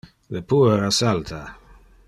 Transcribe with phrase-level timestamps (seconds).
[0.35, 1.43] Le puera salta.